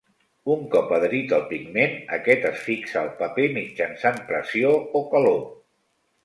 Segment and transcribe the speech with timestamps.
[0.53, 5.39] Un cop adherit el pigment, aquest es fixa al paper mitjançant pressió o calor.